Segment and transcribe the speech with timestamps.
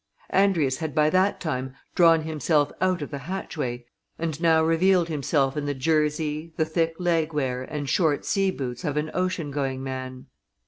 [0.33, 3.85] Andrius had by that time drawn himself out of the hatchway
[4.17, 8.83] and now revealed himself in the jersey, the thick leg wear, and short sea boots
[8.83, 10.25] of an oceangoing man.